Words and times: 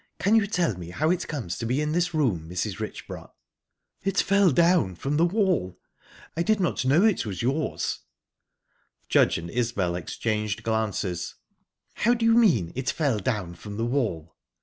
Can 0.17 0.33
you 0.33 0.47
tell 0.47 0.79
me 0.79 0.89
how 0.89 1.11
it 1.11 1.27
comes 1.27 1.59
to 1.59 1.65
be 1.67 1.79
in 1.79 1.91
this 1.91 2.11
room, 2.11 2.49
Mrs. 2.49 2.79
Richborough?" 2.79 3.33
"It 4.01 4.17
fell 4.17 4.49
down 4.49 4.95
from 4.95 5.17
the 5.17 5.25
wall. 5.27 5.77
I 6.35 6.41
did 6.41 6.59
not 6.59 6.83
know 6.83 7.03
it 7.05 7.23
was 7.23 7.43
yours." 7.43 7.99
Judge 9.09 9.37
and 9.37 9.51
Isbel 9.51 9.93
exchanged 9.93 10.63
glances. 10.63 11.35
"How 11.93 12.15
do 12.15 12.25
you 12.25 12.33
mean 12.33 12.71
'it 12.73 12.89
fell 12.89 13.19
down 13.19 13.53
from 13.53 13.77
the 13.77 13.85
wall'?" 13.85 14.35